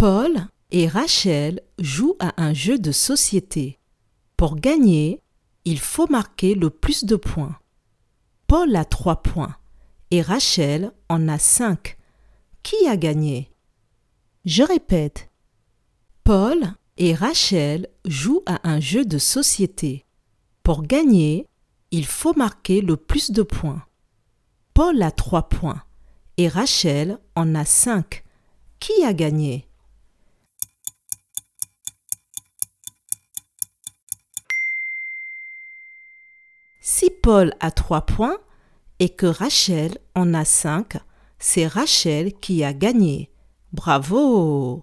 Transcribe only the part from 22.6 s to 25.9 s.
le plus de points. Paul a trois points